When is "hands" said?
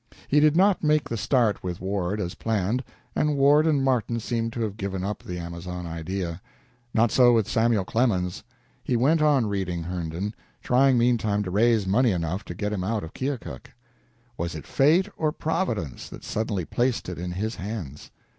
17.57-18.09